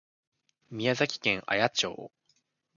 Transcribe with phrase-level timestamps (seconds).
[0.71, 2.11] 宮崎県綾町